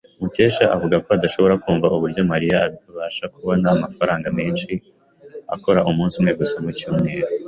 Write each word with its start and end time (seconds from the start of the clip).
Mukesha 0.21 0.65
avuga 0.75 0.95
ko 1.03 1.09
adashobora 1.17 1.55
kumva 1.63 1.87
uburyo 1.95 2.21
Mariya 2.31 2.57
abasha 2.89 3.25
kubona 3.35 3.65
amafaranga 3.75 4.27
menshi 4.37 4.71
akora 5.55 5.85
umunsi 5.89 6.15
umwe 6.19 6.33
gusa 6.39 6.55
mu 6.63 6.71
cyumweru. 6.77 7.27